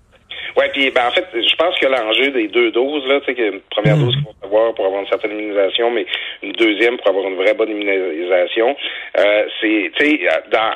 Oui, 0.61 0.67
puis 0.75 0.91
ben, 0.91 1.07
en 1.07 1.11
fait, 1.11 1.25
je 1.33 1.57
pense 1.57 1.79
que 1.79 1.87
l'enjeu 1.87 2.33
des 2.33 2.49
deux 2.49 2.71
doses, 2.71 3.07
là, 3.09 3.19
tu 3.21 3.35
sais, 3.35 3.49
une 3.49 3.61
première 3.71 3.97
mm. 3.97 4.05
dose 4.05 4.15
qu'il 4.15 4.25
faut 4.25 4.45
avoir 4.45 4.75
pour 4.75 4.85
avoir 4.85 5.01
une 5.01 5.09
certaine 5.09 5.31
immunisation, 5.33 5.91
mais 5.91 6.05
une 6.43 6.53
deuxième 6.53 6.99
pour 6.99 7.09
avoir 7.09 7.27
une 7.29 7.37
vraie 7.37 7.55
bonne 7.55 7.71
immunisation, 7.71 8.77
euh, 9.19 9.45
c'est, 9.59 9.91
tu 9.97 10.05
sais, 10.05 10.29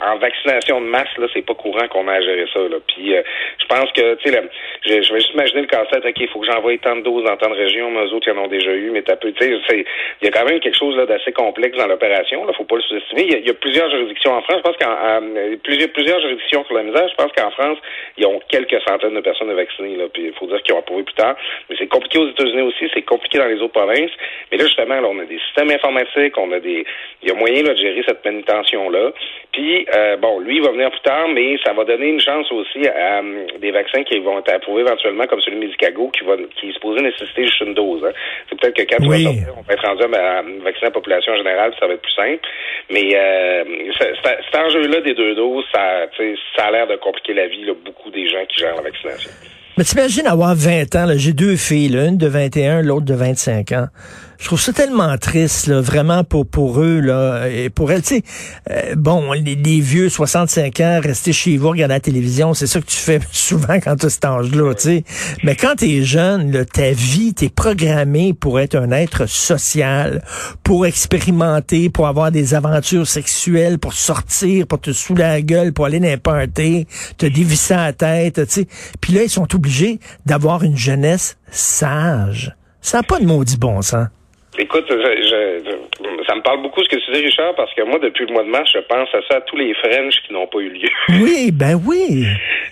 en 0.03 0.17
vaccination 0.17 0.81
de 0.81 0.87
masse, 0.87 1.15
là, 1.19 1.27
c'est 1.35 1.45
pas 1.45 1.53
courant 1.53 1.87
qu'on 1.89 2.09
a 2.09 2.15
à 2.15 2.21
gérer 2.23 2.47
ça, 2.51 2.61
là. 2.61 2.77
Puis, 2.87 3.15
euh, 3.15 3.21
je 3.61 3.67
pense 3.67 3.93
que, 3.93 4.15
tu 4.15 4.33
sais, 4.33 4.43
je, 4.87 5.03
je 5.03 5.13
vais 5.13 5.21
juste 5.21 5.35
imaginer 5.35 5.61
le 5.61 5.67
casse-tête, 5.67 6.07
OK, 6.07 6.17
il 6.17 6.29
faut 6.29 6.41
que 6.41 6.47
j'envoie 6.47 6.79
tant 6.79 6.97
de 6.97 7.03
doses 7.03 7.25
dans 7.25 7.37
tant 7.37 7.51
de 7.51 7.57
régions, 7.57 7.91
mais 7.91 8.07
eux 8.07 8.15
autres, 8.15 8.29
ils 8.29 8.39
en 8.39 8.45
ont 8.45 8.49
déjà 8.49 8.73
eu, 8.73 8.89
mais 8.89 9.03
t'as 9.03 9.17
peu, 9.17 9.33
tu 9.33 9.45
sais, 9.69 9.85
il 10.23 10.25
y 10.25 10.29
a 10.29 10.31
quand 10.31 10.47
même 10.47 10.61
quelque 10.61 10.79
chose, 10.79 10.97
là, 10.97 11.05
d'assez 11.05 11.33
complexe 11.33 11.77
dans 11.77 11.89
l'opération, 11.89 12.47
là, 12.47 12.55
faut 12.55 12.65
pas 12.65 12.77
le 12.77 12.83
sous-estimer. 12.83 13.27
Il 13.29 13.47
y, 13.47 13.51
a 13.51 13.55
plusieurs 13.55 13.91
juridictions 13.91 14.33
en 14.33 14.41
France, 14.41 14.63
je 14.65 14.71
pense 14.71 14.77
qu'en, 14.79 15.21
plusieurs, 15.63 15.91
plusieurs 15.91 16.21
juridictions 16.23 16.65
sur 16.65 16.75
la 16.75 16.85
misère, 16.85 17.07
je 17.07 17.23
pense 17.23 17.33
qu'en 17.33 17.51
France, 17.51 17.77
ils 18.17 18.25
ont 18.25 18.41
quelques 18.49 18.81
centaines 18.89 19.15
de 19.15 19.21
personnes 19.21 19.53
vaccinées 19.53 19.74
puis 19.77 20.25
il 20.27 20.33
faut 20.33 20.47
dire 20.47 20.63
qu'ils 20.63 20.75
ont 20.75 20.79
approuvé 20.79 21.03
plus 21.03 21.15
tard. 21.15 21.37
Mais 21.69 21.77
c'est 21.79 21.87
compliqué 21.87 22.19
aux 22.19 22.29
États-Unis 22.29 22.63
aussi, 22.63 22.91
c'est 22.93 23.03
compliqué 23.03 23.39
dans 23.39 23.47
les 23.47 23.61
autres 23.61 23.73
provinces. 23.73 24.11
Mais 24.51 24.59
là, 24.59 24.65
justement, 24.65 25.01
là, 25.01 25.09
on 25.11 25.19
a 25.19 25.25
des 25.25 25.39
systèmes 25.39 25.71
informatiques, 25.71 26.37
on 26.39 26.53
a 26.53 26.61
des. 26.61 26.85
Il 27.23 27.29
y 27.29 27.33
a 27.33 27.35
moyen 27.35 27.63
de 27.63 27.75
gérer 27.75 28.03
cette 28.07 28.25
manutention-là. 28.25 29.13
Puis, 29.53 29.87
euh, 29.95 30.17
bon, 30.17 30.41
lui, 30.41 30.57
il 30.57 30.63
va 30.63 30.73
venir 30.73 30.91
plus 30.91 31.01
tard, 31.01 31.29
mais 31.29 31.57
ça 31.65 31.73
va 31.73 31.85
donner 31.85 32.09
une 32.09 32.21
chance 32.21 32.51
aussi 32.53 32.87
à, 32.89 33.23
des 33.59 33.71
vaccins 33.71 34.03
qui 34.03 34.19
vont 34.19 34.39
être 34.39 34.53
approuvés 34.53 34.83
éventuellement, 34.83 35.25
comme 35.27 35.41
celui 35.41 35.57
de 35.57 35.65
Medicago, 35.65 36.11
qui 36.11 36.25
va 36.25 36.37
qui 36.57 36.69
est 36.69 36.73
supposé 36.73 37.03
nécessiter 37.03 37.47
juste 37.47 37.61
une 37.61 37.75
dose. 37.75 38.05
Hein. 38.05 38.13
C'est 38.49 38.59
peut-être 38.59 38.77
que 38.77 38.83
quand 38.83 39.05
on 39.05 39.63
va 39.63 39.75
être 39.75 39.87
rendu 39.87 40.03
à, 40.03 40.43
vacciner 40.63 40.87
la 40.87 40.91
population 40.91 41.37
générale, 41.37 41.73
ça 41.79 41.87
va 41.87 41.95
être 41.95 42.03
plus 42.03 42.15
simple. 42.15 42.47
Mais 42.91 43.11
euh, 43.15 43.65
cet 43.99 44.57
enjeu-là 44.57 45.01
des 45.01 45.15
deux 45.15 45.35
doses, 45.35 45.65
ça, 45.73 46.07
ça 46.57 46.65
a 46.67 46.71
l'air 46.71 46.87
de 46.87 46.97
compliquer 46.97 47.35
la 47.35 47.47
vie 47.47 47.65
là, 47.65 47.73
beaucoup 47.75 48.11
des 48.11 48.29
gens 48.29 48.45
qui 48.47 48.61
gèrent 48.61 48.77
la 48.77 48.83
vaccination. 48.83 49.31
Mais 49.77 49.83
t'imagines 49.83 50.27
avoir 50.29 50.55
20 50.55 50.95
ans, 50.95 51.07
j'ai 51.17 51.33
deux 51.33 51.57
filles, 51.57 51.89
l'une 51.89 52.17
de 52.17 52.29
21, 52.29 52.83
l'autre 52.83 53.07
de 53.07 53.15
25 53.15 53.73
ans. 53.73 53.89
Je 54.39 54.47
trouve 54.47 54.61
ça 54.61 54.73
tellement 54.73 55.17
triste, 55.17 55.69
là, 55.69 55.81
vraiment 55.81 56.23
pour 56.23 56.47
pour 56.47 56.81
eux 56.81 57.01
là 57.01 57.49
et 57.49 57.71
pour 57.71 57.91
elles. 57.91 58.03
Tu 58.03 58.17
sais, 58.17 58.23
euh, 58.71 58.95
bon, 58.95 59.33
les, 59.33 59.81
vieux 59.81 60.09
65 60.09 60.81
ans, 60.81 61.01
rester 61.03 61.33
chez 61.33 61.57
vous, 61.57 61.71
regarder 61.71 61.95
la 61.95 62.01
télévision, 62.01 62.53
c'est 62.53 62.67
ça 62.67 62.81
que 62.81 62.87
tu 62.87 62.97
fais 62.97 63.21
souvent 63.33 63.81
quand 63.81 63.97
tu 63.97 64.07
as 64.07 64.11
cet 64.11 64.25
âge-là, 64.25 64.75
tu 64.75 64.83
sais. 64.83 65.05
Mais 65.45 65.57
quand 65.57 65.77
tu 65.77 65.87
es 65.87 66.03
jeune, 66.03 66.53
là, 66.53 66.65
ta 66.65 66.91
vie, 66.91 67.33
t'es 67.33 67.49
programmé 67.49 68.35
pour 68.35 68.61
être 68.61 68.77
un 68.77 68.91
être 68.91 69.27
social, 69.27 70.23
pour 70.63 70.85
expérimenter, 70.85 71.89
pour 71.89 72.07
avoir 72.07 72.31
des 72.31 72.55
aventures 72.55 73.07
sexuelles, 73.07 73.79
pour 73.79 73.95
sortir, 73.95 74.67
pour 74.67 74.81
te 74.81 74.93
saouler 74.93 75.23
la 75.23 75.43
gueule, 75.43 75.73
pour 75.73 75.87
aller 75.87 76.01
n'importe 76.01 76.53
te 77.17 77.27
dévisser 77.27 77.75
la 77.75 77.93
tête, 77.93 78.47
tu 78.47 78.53
sais. 78.53 78.67
Puis 79.01 79.15
là, 79.15 79.23
ils 79.23 79.31
sont 79.31 79.47
obligés 79.65 79.99
d'avoir 80.27 80.63
une 80.63 80.77
jeunesse 80.77 81.39
sage. 81.51 82.53
Ça 82.83 82.99
n'a 82.99 83.03
pas 83.03 83.19
de 83.19 83.25
maudit 83.25 83.59
bon 83.59 83.81
sens. 83.81 84.09
Écoute, 84.59 84.85
je, 84.89 85.75
ça 86.29 86.35
me 86.37 86.43
parle 86.43 86.63
beaucoup 86.63 86.85
ce 86.85 86.89
que 86.89 86.97
tu 86.97 87.13
dis, 87.13 87.25
Richard, 87.25 87.55
parce 87.57 87.73
que 87.75 87.83
moi, 87.83 87.99
depuis 87.99 88.27
le 88.27 88.33
mois 88.35 88.45
de 88.45 88.51
mars, 88.51 88.71
je 88.73 88.79
pense 88.81 89.09
à 89.13 89.21
ça, 89.29 89.39
à 89.39 89.41
tous 89.41 89.57
les 89.57 89.75
French 89.75 90.15
qui 90.27 90.33
n'ont 90.33 90.47
pas 90.47 90.59
eu 90.59 90.69
lieu. 90.69 90.89
Oui, 91.23 91.51
ben 91.51 91.81
oui. 91.87 92.27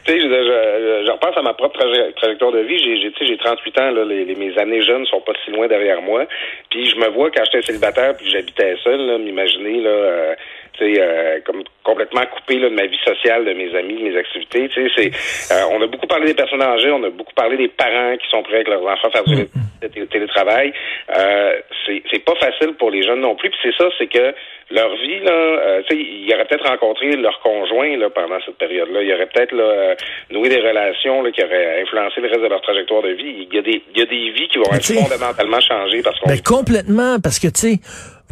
tu 0.05 0.13
sais, 0.13 0.21
je, 0.21 0.29
je, 0.29 1.11
repense 1.11 1.37
à 1.37 1.43
ma 1.43 1.55
propre 1.55 1.81
trajectoire 2.15 2.53
de 2.53 2.61
vie. 2.61 2.79
J'ai, 2.79 3.27
j'ai 3.27 3.37
38 3.39 3.81
ans, 3.81 3.91
là, 3.91 4.05
les, 4.05 4.35
mes 4.37 4.57
années 4.59 4.83
jeunes 4.83 5.07
sont 5.07 5.23
pas 5.23 5.33
si 5.45 5.51
loin 5.51 5.67
derrière 5.67 6.03
moi. 6.03 6.27
Puis 6.71 6.89
je 6.91 6.97
me 6.97 7.09
vois 7.09 7.31
quand 7.31 7.43
j'étais 7.47 7.67
célibataire 7.67 8.17
puis 8.17 8.31
j'habitais 8.31 8.77
seul, 8.85 9.01
là, 9.01 9.19
m'imaginer, 9.19 9.81
là, 9.81 9.91
euh, 9.91 10.35
euh, 10.81 11.41
comme 11.45 11.63
complètement 11.83 12.23
coupé 12.27 12.59
là, 12.59 12.69
de 12.69 12.75
ma 12.75 12.87
vie 12.87 12.99
sociale, 13.05 13.45
de 13.45 13.53
mes 13.53 13.75
amis, 13.77 13.95
de 13.95 14.11
mes 14.11 14.17
activités. 14.17 14.71
C'est, 14.75 15.11
euh, 15.53 15.65
on 15.73 15.83
a 15.83 15.87
beaucoup 15.87 16.07
parlé 16.07 16.27
des 16.27 16.35
personnes 16.35 16.63
âgées, 16.63 16.91
on 16.91 17.03
a 17.05 17.11
beaucoup 17.11 17.35
parlé 17.35 17.57
des 17.57 17.69
parents 17.69 18.17
qui 18.17 18.29
sont 18.31 18.43
prêts 18.43 18.57
avec 18.57 18.69
leurs 18.69 18.83
enfants 18.83 19.09
à 19.09 19.11
faire 19.11 19.25
du 19.25 19.35
mm-hmm. 19.35 20.09
télétravail. 20.09 20.73
Euh, 21.17 21.61
c'est, 21.87 22.03
c'est 22.11 22.25
pas 22.25 22.35
facile 22.37 22.75
pour 22.75 22.91
les 22.91 23.03
jeunes 23.03 23.21
non 23.21 23.35
plus. 23.35 23.51
Puis 23.51 23.59
c'est 23.63 23.77
ça, 23.77 23.89
c'est 23.99 24.07
que 24.07 24.35
leur 24.71 24.95
vie, 24.97 25.21
là, 25.21 25.33
euh, 25.33 25.83
ils 25.91 26.33
auraient 26.33 26.47
peut-être 26.47 26.69
rencontré 26.69 27.15
leur 27.17 27.41
conjoint 27.41 27.97
là, 27.97 28.09
pendant 28.11 28.39
cette 28.47 28.57
période-là. 28.57 29.03
Ils 29.03 29.13
auraient 29.13 29.27
peut-être 29.27 29.53
là, 29.53 29.95
noué 30.31 30.49
des 30.49 30.61
relations 30.61 31.23
là, 31.23 31.31
qui 31.31 31.43
auraient 31.43 31.83
influencé 31.83 32.21
le 32.21 32.29
reste 32.29 32.43
de 32.43 32.49
leur 32.49 32.63
trajectoire 32.63 33.03
de 33.03 33.11
vie. 33.11 33.47
Il 33.51 33.55
y 33.55 33.59
a 33.59 33.63
des, 33.63 33.83
il 33.95 33.99
y 33.99 34.03
a 34.03 34.07
des 34.07 34.31
vies 34.31 34.49
qui 34.49 34.59
vont 34.59 34.73
être 34.73 34.85
fondamentalement 34.85 35.61
changées 35.61 36.03
parce 36.03 36.19
qu'on. 36.21 36.29
Ben, 36.29 36.41
complètement, 36.41 37.17
parce 37.23 37.39
que 37.39 37.49
tu 37.49 37.61
sais 37.61 37.79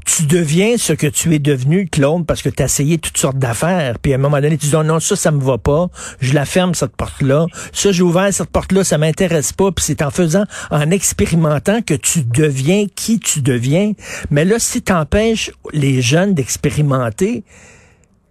tu 0.05 0.25
deviens 0.25 0.77
ce 0.77 0.93
que 0.93 1.07
tu 1.07 1.35
es 1.35 1.39
devenu, 1.39 1.89
Claude, 1.89 2.27
parce 2.27 2.43
que 2.43 2.49
tu 2.49 2.63
as 2.63 2.67
essayé 2.67 2.99
toutes 2.99 3.19
sortes 3.19 3.39
d'affaires. 3.39 3.99
Puis 3.99 4.13
à 4.13 4.17
un 4.17 4.19
moment 4.19 4.41
donné, 4.41 4.57
tu 4.57 4.67
dis, 4.67 4.77
oh 4.77 4.83
non, 4.83 5.01
ça, 5.01 5.17
ça 5.17 5.31
me 5.31 5.41
va 5.41 5.59
pas. 5.59 5.89
Je 6.21 6.35
la 6.35 6.45
ferme, 6.45 6.75
cette 6.75 6.97
porte-là. 6.97 7.47
Ça, 7.73 7.93
j'ai 7.93 8.03
ouvert 8.03 8.33
cette 8.33 8.51
porte-là, 8.51 8.85
ça 8.85 8.99
m'intéresse 8.99 9.53
pas. 9.53 9.71
Puis 9.73 9.85
c'est 9.85 10.03
en 10.03 10.11
faisant, 10.11 10.45
en 10.71 10.91
expérimentant 10.91 11.83
que 11.83 11.95
tu 11.95 12.23
deviens 12.23 12.87
qui 12.95 13.19
tu 13.19 13.43
deviens. 13.43 13.93
Mais 14.31 14.45
là, 14.45 14.59
si 14.59 14.83
tu 14.83 14.93
empêches 14.93 15.51
les 15.73 16.03
jeunes 16.03 16.35
d'expérimenter, 16.35 17.45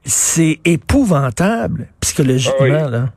c'est 0.05 0.59
épouvantable. 0.65 1.88
Psychologiquement, 1.99 2.89
là. 2.89 3.09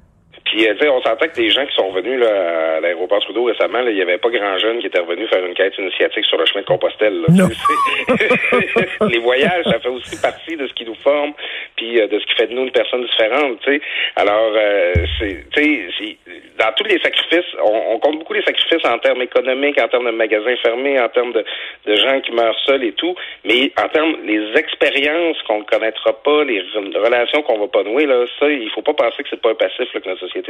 Puis, 0.52 0.68
euh, 0.68 0.74
tu 0.74 0.80
sais, 0.80 0.88
on 0.90 1.00
s'entend 1.00 1.28
que 1.28 1.34
des 1.34 1.48
gens 1.48 1.64
qui 1.64 1.74
sont 1.74 1.90
venus 1.92 2.20
là, 2.20 2.76
à 2.76 2.80
l'aéroport 2.80 3.20
Trudeau 3.20 3.44
récemment, 3.44 3.80
il 3.88 3.94
n'y 3.94 4.02
avait 4.02 4.18
pas 4.18 4.28
grand 4.28 4.58
jeune 4.58 4.80
qui 4.80 4.86
était 4.86 5.00
revenu 5.00 5.26
faire 5.28 5.42
une 5.46 5.54
quête 5.54 5.78
initiatique 5.78 6.26
sur 6.26 6.36
le 6.36 6.44
chemin 6.44 6.60
de 6.60 6.66
Compostelle. 6.66 7.22
Là. 7.22 7.28
Non. 7.30 7.48
les 9.08 9.18
voyages, 9.18 9.64
ça 9.64 9.78
fait 9.78 9.88
aussi 9.88 10.20
partie 10.20 10.54
de 10.56 10.66
ce 10.66 10.74
qui 10.74 10.84
nous 10.84 10.94
forme, 10.96 11.32
puis 11.76 11.98
euh, 11.98 12.06
de 12.06 12.18
ce 12.18 12.26
qui 12.26 12.34
fait 12.34 12.48
de 12.48 12.52
nous 12.52 12.64
une 12.64 12.70
personne 12.70 13.02
différente, 13.02 13.60
tu 13.64 13.72
sais. 13.72 13.80
Alors, 14.16 14.52
euh, 14.54 14.92
c'est, 15.18 15.50
tu 15.52 15.90
sais, 15.98 16.16
dans 16.58 16.70
tous 16.76 16.84
les 16.84 17.00
sacrifices, 17.00 17.48
on, 17.64 17.94
on, 17.94 17.98
compte 17.98 18.18
beaucoup 18.18 18.34
les 18.34 18.44
sacrifices 18.44 18.84
en 18.84 18.98
termes 18.98 19.22
économiques, 19.22 19.80
en 19.80 19.88
termes 19.88 20.04
de 20.04 20.10
magasins 20.10 20.56
fermés, 20.56 21.00
en 21.00 21.08
termes 21.08 21.32
de, 21.32 21.44
de 21.86 21.96
gens 21.96 22.20
qui 22.20 22.32
meurent 22.32 22.58
seuls 22.66 22.84
et 22.84 22.92
tout, 22.92 23.14
mais 23.44 23.72
en 23.82 23.88
termes 23.88 24.16
les 24.26 24.52
expériences 24.56 25.40
qu'on 25.46 25.60
ne 25.60 25.64
connaîtra 25.64 26.12
pas, 26.22 26.44
les 26.44 26.60
relations 26.94 27.40
qu'on 27.40 27.58
va 27.58 27.68
pas 27.68 27.84
nouer, 27.84 28.04
là, 28.04 28.26
ça, 28.38 28.50
il 28.50 28.68
faut 28.70 28.82
pas 28.82 28.92
penser 28.92 29.22
que 29.22 29.30
c'est 29.30 29.40
pas 29.40 29.52
un 29.52 29.54
passif 29.54 29.88
là, 29.94 30.00
que 30.00 30.08
notre 30.10 30.20
société 30.20 30.41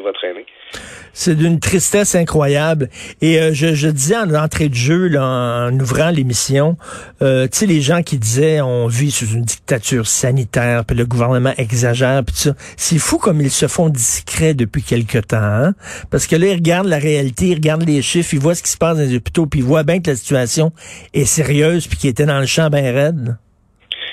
C'est 1.12 1.37
d'une 1.37 1.61
tristesse 1.61 2.14
incroyable. 2.14 2.88
Et 3.20 3.38
euh, 3.38 3.50
je, 3.52 3.75
je, 3.75 3.88
disais 3.88 4.16
en 4.16 4.32
entrée 4.34 4.68
de 4.68 4.75
jeu, 4.75 5.08
là, 5.08 5.22
en 5.68 5.78
ouvrant 5.78 6.11
l'émission, 6.11 6.76
euh, 7.20 7.44
tu 7.44 7.58
sais, 7.58 7.66
les 7.66 7.80
gens 7.80 8.02
qui 8.02 8.18
disaient 8.18 8.61
on 8.61 8.87
vit 8.87 9.11
sous 9.11 9.26
une 9.26 9.42
dictature 9.42 10.06
sanitaire, 10.06 10.84
puis 10.87 10.96
le 10.96 11.04
gouvernement 11.04 11.52
exagère, 11.58 12.22
puis 12.25 12.34
tout 12.34 12.40
ça. 12.40 12.54
C'est 12.76 12.99
fou 12.99 13.18
comme 13.18 13.40
ils 13.40 13.50
se 13.50 13.68
font 13.68 13.88
discrets 13.88 14.54
depuis 14.54 14.82
quelque 14.82 15.18
temps. 15.18 15.37
Hein? 15.37 15.75
Parce 16.11 16.26
que 16.26 16.37
là, 16.37 16.46
ils 16.46 16.54
regardent 16.54 16.88
la 16.88 16.99
réalité, 16.99 17.46
ils 17.46 17.54
regardent 17.54 17.87
les 17.87 18.00
chiffres, 18.00 18.30
ils 18.32 18.40
voient 18.40 18.54
ce 18.54 18.62
qui 18.62 18.70
se 18.70 18.78
passe 18.78 18.96
dans 18.96 19.04
les 19.04 19.16
hôpitaux, 19.16 19.46
puis 19.46 19.61
ils 19.61 19.66
voient 19.66 19.84
bien 19.84 20.00
que 20.00 20.11
la 20.11 20.16
situation 20.16 20.72
est 21.12 21.26
sérieuse, 21.26 21.87
puis 21.87 21.99
qu'ils 21.99 22.11
étaient 22.11 22.26
dans 22.26 22.40
le 22.40 22.46
champ 22.46 22.70
bien 22.70 22.92
raide. 22.92 23.37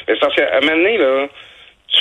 Mais 0.08 0.16
parce 0.20 0.36
qu'à 0.36 0.58
un 0.58 0.60
moment 0.62 0.76
donné, 0.76 0.98
là, 0.98 1.28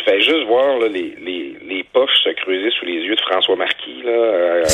fais 0.05 0.21
juste 0.21 0.45
voir 0.47 0.79
là, 0.79 0.89
les, 0.89 1.15
les, 1.21 1.57
les 1.63 1.85
poches 1.93 2.17
se 2.25 2.31
creuser 2.31 2.71
sous 2.71 2.85
les 2.85 3.01
yeux 3.05 3.15
de 3.15 3.21
François 3.21 3.57
Marquis. 3.57 4.03
Là, 4.05 4.11
euh, 4.11 4.65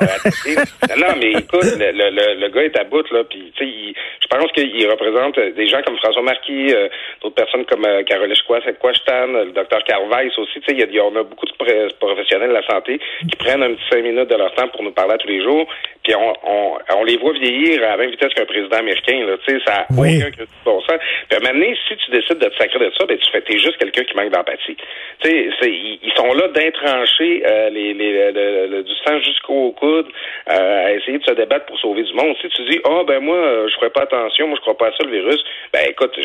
à, 0.00 0.92
à, 0.92 0.96
non, 0.96 1.14
mais 1.20 1.32
écoute, 1.32 1.64
le, 1.78 1.92
le, 1.92 2.40
le, 2.40 2.48
gars 2.48 2.62
est 2.62 2.78
à 2.78 2.84
bout, 2.84 3.08
là, 3.10 3.24
puis 3.24 3.52
je 3.58 4.26
pense 4.28 4.50
qu'il 4.52 4.90
représente 4.90 5.38
des 5.38 5.66
gens 5.68 5.80
comme 5.82 5.96
François 5.98 6.22
Marquis, 6.22 6.72
euh, 6.72 6.88
d'autres 7.22 7.34
personnes 7.34 7.64
comme 7.64 7.84
euh, 7.84 8.02
Caroline 8.02 8.34
Quashtan, 8.80 9.26
le 9.28 9.52
docteur 9.52 9.82
Carvais 9.84 10.30
aussi. 10.36 10.60
Il 10.68 10.78
y, 10.78 10.98
a, 10.98 11.04
on 11.04 11.16
a 11.16 11.22
beaucoup 11.22 11.46
de 11.46 11.92
professionnels 11.98 12.48
de 12.48 12.54
la 12.54 12.66
santé 12.66 12.98
qui 13.28 13.36
prennent 13.36 13.62
un 13.62 13.74
petit 13.74 13.88
cinq 13.90 14.02
minutes 14.02 14.28
de 14.28 14.36
leur 14.36 14.54
temps 14.54 14.68
pour 14.68 14.82
nous 14.82 14.92
parler 14.92 15.16
tous 15.18 15.28
les 15.28 15.42
jours, 15.42 15.66
puis 16.02 16.14
on, 16.14 16.34
on, 16.44 16.78
on 16.96 17.04
les 17.04 17.16
voit 17.16 17.32
vieillir 17.32 17.82
à 17.84 17.90
la 17.90 17.96
même 17.96 18.10
vitesse 18.10 18.32
qu'un 18.34 18.44
président 18.44 18.76
américain. 18.76 19.24
Là, 19.26 19.36
ça 19.64 19.72
a 19.74 19.86
oui. 19.98 20.22
aucun 20.26 20.44
bon 20.64 20.80
sens. 20.82 20.98
Puis 21.28 21.38
maintenant, 21.42 21.72
si 21.88 21.96
tu 21.96 22.10
décides 22.10 22.38
de 22.38 22.48
te 22.48 22.56
sacrer 22.56 22.78
de 22.78 22.92
ça, 22.96 23.06
ben 23.06 23.18
tu 23.18 23.30
fais, 23.30 23.40
t'es 23.42 23.58
juste 23.58 23.76
quelqu'un 23.78 24.04
qui 24.04 24.16
manque 24.16 24.30
Tu 24.54 24.76
sais, 25.22 25.70
ils 25.70 26.12
sont 26.14 26.32
là 26.32 26.48
d'intrancher 26.48 27.42
euh, 27.46 27.70
les, 27.70 27.94
le, 27.94 28.82
du 28.82 28.94
sang 29.04 29.18
jusqu'au 29.20 29.72
coude 29.72 30.06
euh, 30.50 30.86
à 30.86 30.92
essayer 30.92 31.18
de 31.18 31.24
se 31.24 31.32
débattre 31.32 31.66
pour 31.66 31.78
sauver 31.78 32.02
du 32.02 32.14
monde. 32.14 32.36
Si 32.40 32.48
tu 32.48 32.62
dis, 32.64 32.80
ah 32.84 32.98
oh, 33.00 33.04
ben 33.04 33.20
moi, 33.20 33.66
je 33.68 33.74
ferais 33.76 33.90
pas 33.90 34.02
attention, 34.02 34.48
moi 34.48 34.56
je 34.56 34.62
crois 34.62 34.76
pas 34.76 34.88
à 34.88 34.92
ça 34.92 35.04
le 35.04 35.10
virus, 35.10 35.42
ben 35.72 35.82
écoute, 35.88 36.18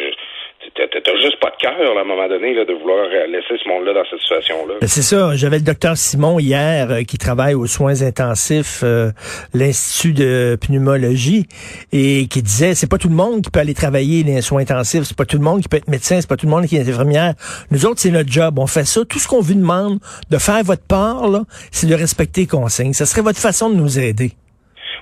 T'as 0.75 1.15
juste 1.21 1.39
pas 1.39 1.49
de 1.49 1.55
cœur, 1.55 1.97
à 1.97 2.01
un 2.01 2.03
moment 2.03 2.27
donné, 2.27 2.53
là, 2.53 2.65
de 2.65 2.73
vouloir 2.73 3.07
laisser 3.27 3.57
ce 3.61 3.67
monde-là 3.67 3.93
dans 3.93 4.03
cette 4.09 4.19
situation-là. 4.19 4.75
C'est 4.83 5.01
ça. 5.01 5.35
J'avais 5.35 5.57
le 5.57 5.63
docteur 5.63 5.97
Simon 5.97 6.39
hier, 6.39 6.91
euh, 6.91 7.03
qui 7.03 7.17
travaille 7.17 7.55
aux 7.55 7.65
soins 7.65 8.01
intensifs, 8.03 8.81
euh, 8.83 9.11
l'Institut 9.53 10.13
de 10.13 10.57
pneumologie, 10.61 11.47
et 11.91 12.27
qui 12.27 12.41
disait, 12.43 12.75
c'est 12.75 12.89
pas 12.89 12.97
tout 12.97 13.09
le 13.09 13.15
monde 13.15 13.41
qui 13.41 13.49
peut 13.49 13.59
aller 13.59 13.73
travailler 13.73 14.23
les 14.23 14.41
soins 14.41 14.61
intensifs, 14.61 15.03
c'est 15.03 15.17
pas 15.17 15.25
tout 15.25 15.37
le 15.37 15.43
monde 15.43 15.61
qui 15.61 15.69
peut 15.69 15.77
être 15.77 15.87
médecin, 15.87 16.21
c'est 16.21 16.29
pas 16.29 16.37
tout 16.37 16.45
le 16.45 16.51
monde 16.51 16.67
qui 16.67 16.77
est 16.77 16.81
infirmière. 16.81 17.33
Nous 17.71 17.85
autres, 17.85 17.99
c'est 17.99 18.11
notre 18.11 18.31
job. 18.31 18.59
On 18.59 18.67
fait 18.67 18.85
ça. 18.85 19.03
Tout 19.05 19.19
ce 19.19 19.27
qu'on 19.27 19.41
vous 19.41 19.55
demande 19.55 19.99
de 20.29 20.37
faire 20.37 20.63
votre 20.63 20.85
part, 20.85 21.23
c'est 21.71 21.87
de 21.87 21.95
respecter 21.95 22.41
les 22.41 22.47
consignes. 22.47 22.93
Ça 22.93 23.05
serait 23.05 23.21
votre 23.21 23.39
façon 23.39 23.69
de 23.69 23.75
nous 23.75 23.99
aider. 23.99 24.33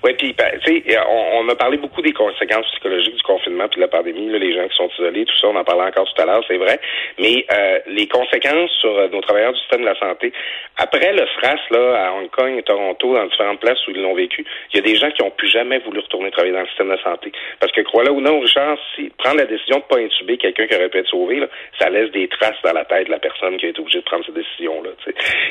Oui, 0.03 0.13
puis 0.13 0.33
ben, 0.33 0.51
tu 0.63 0.81
sais, 0.81 0.97
on, 1.07 1.41
on, 1.41 1.49
a 1.49 1.55
parlé 1.55 1.77
beaucoup 1.77 2.01
des 2.01 2.13
conséquences 2.13 2.65
psychologiques 2.71 3.15
du 3.15 3.23
confinement 3.23 3.67
puis 3.67 3.77
de 3.77 3.81
la 3.81 3.87
pandémie, 3.87 4.29
là, 4.29 4.37
les 4.37 4.53
gens 4.53 4.67
qui 4.67 4.75
sont 4.75 4.89
isolés, 4.97 5.25
tout 5.25 5.37
ça, 5.37 5.47
on 5.47 5.55
en 5.55 5.63
parlait 5.63 5.83
encore 5.83 6.07
tout 6.13 6.21
à 6.21 6.25
l'heure, 6.25 6.43
c'est 6.47 6.57
vrai. 6.57 6.79
Mais 7.17 7.45
euh, 7.51 7.79
les 7.87 8.07
conséquences 8.07 8.71
sur 8.79 8.97
euh, 8.97 9.07
nos 9.09 9.21
travailleurs 9.21 9.53
du 9.53 9.59
système 9.59 9.81
de 9.81 9.85
la 9.85 9.99
santé, 9.99 10.31
après 10.77 11.13
le 11.13 11.25
SRAS 11.35 11.59
là, 11.71 12.07
à 12.07 12.13
Hong 12.13 12.29
Kong 12.29 12.63
Toronto, 12.63 13.13
dans 13.13 13.25
différentes 13.25 13.59
places 13.59 13.85
où 13.87 13.91
ils 13.91 14.01
l'ont 14.01 14.15
vécu, 14.15 14.45
il 14.73 14.77
y 14.77 14.79
a 14.79 14.83
des 14.83 14.95
gens 14.95 15.11
qui 15.11 15.21
ont 15.23 15.31
plus 15.31 15.49
jamais 15.49 15.79
voulu 15.79 15.99
retourner 15.99 16.31
travailler 16.31 16.53
dans 16.53 16.61
le 16.61 16.67
système 16.67 16.87
de 16.87 16.93
la 16.93 17.03
santé. 17.03 17.31
Parce 17.59 17.71
que 17.71 17.81
crois-le 17.81 18.11
ou 18.11 18.21
non, 18.21 18.39
Richard, 18.39 18.77
si 18.95 19.09
prendre 19.17 19.37
la 19.37 19.45
décision 19.45 19.77
de 19.79 19.83
pas 19.83 19.99
intuber 19.99 20.37
quelqu'un 20.37 20.67
qui 20.67 20.75
aurait 20.75 20.89
pu 20.89 20.99
être 20.99 21.09
sauvé, 21.09 21.39
là, 21.39 21.47
ça 21.77 21.89
laisse 21.89 22.11
des 22.11 22.27
traces 22.27 22.61
dans 22.63 22.73
la 22.73 22.85
tête 22.85 23.07
de 23.07 23.11
la 23.11 23.19
personne 23.19 23.57
qui 23.57 23.65
a 23.65 23.69
été 23.69 23.79
obligée 23.79 23.99
de 23.99 24.05
prendre 24.05 24.25
cette 24.25 24.35
décision-là. 24.35 24.91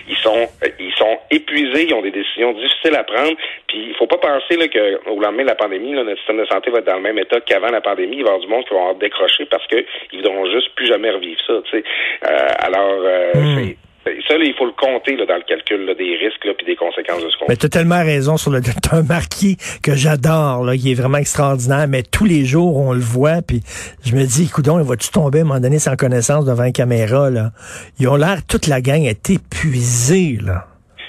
Ils 0.09 0.17
sont 0.17 0.49
euh, 0.65 0.69
ils 0.79 0.95
sont 0.95 1.19
épuisés, 1.31 1.87
ils 1.89 1.95
ont 1.95 2.03
des 2.03 2.11
décisions 2.11 2.53
difficiles 2.53 2.95
à 2.95 3.05
prendre, 3.05 3.37
puis 3.67 3.89
il 3.89 3.95
faut 3.95 4.07
pas 4.07 4.19
penser 4.19 4.38
là, 4.51 4.69
que 4.69 5.11
au 5.11 5.21
lendemain 5.21 5.43
de 5.43 5.49
la 5.49 5.55
pandémie, 5.55 5.95
là, 5.95 6.05
notre 6.05 6.19
système 6.19 6.39
de 6.39 6.47
santé 6.47 6.71
va 6.71 6.79
être 6.79 6.87
dans 6.87 6.97
le 6.97 7.03
même 7.03 7.19
état 7.19 7.41
qu'avant 7.41 7.71
la 7.71 7.81
pandémie. 7.81 8.19
Il 8.19 8.25
va 8.25 8.31
y 8.31 8.35
avoir 8.35 8.41
du 8.41 8.49
monde 8.49 8.65
qui 8.65 8.75
va 8.75 8.81
avoir 8.81 8.95
décroché 8.97 9.47
parce 9.47 9.67
qu'ils 9.67 9.85
ne 10.13 10.19
voudront 10.19 10.47
juste 10.51 10.75
plus 10.75 10.87
jamais 10.87 11.11
revivre 11.11 11.41
ça. 11.47 11.53
Euh, 11.53 12.49
alors, 12.61 13.01
euh, 13.05 13.33
mm. 13.35 13.75
Ça, 14.27 14.39
là, 14.39 14.45
il 14.45 14.55
faut 14.55 14.65
le 14.65 14.73
compter 14.73 15.17
là, 15.17 15.27
dans 15.27 15.37
le 15.37 15.43
calcul 15.43 15.85
là, 15.85 15.95
des 15.95 16.17
risques 16.17 16.47
et 16.47 16.65
des 16.65 16.77
conséquences 16.77 17.23
de 17.23 17.29
ce 17.31 17.37
qu'on 17.37 17.47
Mais 17.49 17.57
tu 17.57 17.67
as 17.67 17.69
tellement 17.69 18.03
raison 18.03 18.37
sur 18.37 18.51
le 18.51 18.61
docteur 18.63 19.05
Marquis 19.05 19.57
que 19.83 19.95
j'adore. 19.95 20.65
Là, 20.65 20.75
il 20.75 20.91
est 20.91 20.95
vraiment 20.95 21.19
extraordinaire, 21.19 21.87
mais 21.89 22.03
tous 22.03 22.25
les 22.25 22.45
jours, 22.45 22.77
on 22.77 22.93
le 22.93 23.01
voit. 23.01 23.43
Puis 23.47 23.61
je 24.05 24.15
me 24.15 24.25
dis, 24.25 24.45
écoute, 24.45 24.67
il 24.67 24.83
va-tu 24.83 25.11
tomber 25.11 25.41
à 25.41 25.43
un 25.43 25.45
moment 25.45 25.61
donné 25.61 25.79
sans 25.79 25.97
connaissance 25.97 26.45
devant 26.45 26.65
une 26.65 26.73
caméra? 26.73 27.31
Là? 27.31 27.51
Ils 28.01 28.09
ont 28.09 28.17
l'air, 28.17 28.39
toute 28.49 28.67
la 28.67 28.81
gang 28.81 29.03
est 29.03 29.31
épuisée. 29.31 30.39
Là. 30.43 30.65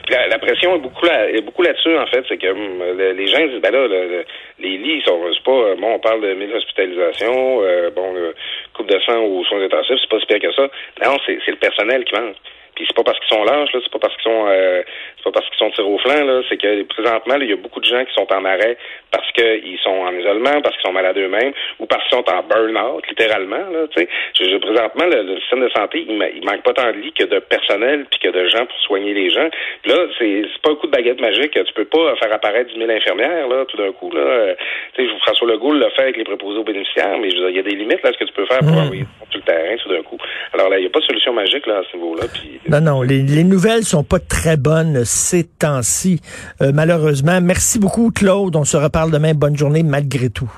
La, 0.10 0.40
pression 0.40 0.76
est 0.76 0.80
beaucoup 0.80 1.06
là, 1.06 1.30
est 1.30 1.42
beaucoup 1.42 1.62
là-dessus 1.62 1.98
en 1.98 2.08
fait, 2.08 2.24
c'est 2.28 2.38
que 2.38 2.48
hum, 2.48 2.98
le, 2.98 3.12
les 3.12 3.28
gens 3.28 3.46
disent 3.46 3.62
ben 3.62 3.72
là 3.72 3.88
le, 3.88 4.26
les 4.60 4.78
lits 4.78 5.02
sont 5.06 5.20
pas 5.46 5.76
bon 5.76 5.94
on 5.96 6.00
parle 6.00 6.22
de 6.22 6.34
mille 6.34 6.54
hospitalisations, 6.54 7.62
euh, 7.62 7.90
bon 7.92 8.14
le 8.14 8.36
coupe 8.74 8.90
de 8.90 9.00
sang 9.02 9.20
aux 9.24 9.44
soins 9.46 9.62
intensifs, 9.62 9.98
c'est 10.02 10.10
pas 10.10 10.20
si 10.20 10.26
pire 10.26 10.40
que 10.40 10.54
ça. 10.54 10.68
Non, 11.06 11.18
c'est 11.26 11.48
le 11.48 11.58
personnel 11.58 12.04
qui 12.06 12.16
manque. 12.16 12.36
C'est 12.78 12.96
pas 12.96 13.04
parce 13.04 13.20
qu'ils 13.20 13.36
sont 13.38 13.44
lâches, 13.44 13.74
là, 13.74 13.80
c'est 13.84 13.92
pas 13.92 14.00
parce 14.00 14.16
qu'ils 14.16 14.32
sont 14.32 14.46
euh, 14.48 14.84
c'est 15.18 15.24
pas 15.24 15.32
parce 15.32 15.50
qu'ils 15.50 15.58
sont 15.58 15.70
tirés 15.72 15.88
au 15.88 15.98
flanc, 15.98 16.24
là, 16.24 16.42
c'est 16.48 16.58
que 16.58 16.84
présentement, 16.84 17.36
il 17.42 17.50
y 17.50 17.54
a 17.54 17.58
beaucoup 17.58 17.82
de 17.82 17.86
gens 17.86 18.06
qui 18.06 18.14
sont 18.14 18.28
en 18.34 18.46
arrêt 18.46 18.78
parce 19.12 19.32
qu'ils 19.32 19.80
sont 19.84 19.90
en 19.90 20.14
isolement, 20.14 20.62
parce 20.62 20.76
qu'ils 20.76 20.86
sont 20.86 20.94
malades 20.94 21.18
eux-mêmes, 21.18 21.54
ou 21.80 21.86
parce 21.86 22.04
qu'ils 22.04 22.18
sont 22.18 22.30
en 22.30 22.44
burn-out, 22.44 23.04
littéralement. 23.10 23.70
Là, 23.72 23.88
tu 23.96 24.02
sais, 24.02 24.60
présentement, 24.60 25.06
le, 25.06 25.24
le, 25.24 25.40
système 25.40 25.62
de 25.62 25.70
santé, 25.70 26.06
il, 26.08 26.32
il, 26.36 26.46
manque 26.46 26.64
pas 26.64 26.74
tant 26.74 26.92
de 26.92 26.98
lits 26.98 27.14
que 27.14 27.26
de 27.26 27.40
personnel 27.40 28.06
puis 28.10 28.20
que 28.20 28.30
de 28.30 28.48
gens 28.48 28.66
pour 28.66 28.80
soigner 28.80 29.14
les 29.14 29.30
gens. 29.30 29.50
Puis 29.82 29.92
là, 29.92 29.98
c'est 30.18 30.44
pas 30.62 30.72
un 30.72 30.76
coup 30.76 30.88
de 30.88 30.92
baguette 30.92 31.22
magique. 31.22 31.52
Tu 31.52 31.74
peux 31.74 31.86
pas 31.86 32.16
faire 32.18 32.34
apparaître 32.34 32.72
10 32.74 32.80
000 32.80 32.92
infirmières 32.92 33.48
là, 33.48 33.66
tout 33.66 33.78
d'un 33.78 33.92
coup. 33.92 34.12
Là, 34.12 34.56
tu 34.96 35.06
sais, 35.06 35.12
François 35.22 35.48
Legault 35.48 35.74
le 35.74 35.90
fait 35.96 36.04
avec 36.04 36.18
les 36.18 36.24
préposés 36.24 36.60
aux 36.60 36.64
bénéficiaires, 36.64 37.18
mais 37.20 37.30
il 37.30 37.56
y 37.56 37.60
a 37.60 37.64
des 37.64 37.76
limites 37.76 38.04
là, 38.04 38.10
à 38.10 38.14
ce 38.14 38.18
que 38.18 38.26
tu 38.26 38.34
peux 38.34 38.46
faire 38.46 38.60
pour 38.60 38.72
mmh. 38.72 38.78
envoyer 38.78 39.06
sur 39.30 39.40
le 39.40 39.46
terrain 39.46 39.76
tout 39.78 39.90
d'un 39.90 40.02
coup. 40.02 40.18
Alors 40.54 40.70
là, 40.70 40.78
il 40.78 40.82
n'y 40.82 40.88
a 40.88 40.90
pas 40.90 41.00
de 41.00 41.06
solution 41.06 41.34
magique 41.34 41.66
là 41.66 41.80
à 41.80 41.84
ce 41.92 41.98
niveau-là. 41.98 42.24
Non, 42.70 42.82
non, 42.82 43.02
les, 43.02 43.22
les 43.22 43.44
nouvelles 43.44 43.84
sont 43.84 44.04
pas 44.04 44.20
très 44.20 44.58
bonnes 44.58 45.04
ces 45.06 45.44
temps-ci, 45.44 46.22
euh, 46.62 46.72
malheureusement. 46.74 47.40
Merci 47.42 47.80
beaucoup, 47.80 48.12
Claude. 48.12 48.56
On 48.56 48.66
se 48.66 48.78
reparle 48.78 48.99
demain. 49.08 49.34
Bonne 49.34 49.58
journée 49.58 49.84
malgré 49.84 50.30
tout. 50.30 50.52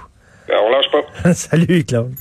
On 0.50 0.70
lâche 0.70 0.92
pas. 0.92 1.34
Salut, 1.34 1.84
Claude. 1.84 2.14